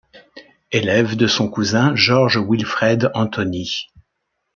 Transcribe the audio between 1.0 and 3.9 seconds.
de son cousin Georges Wilfred Anthony.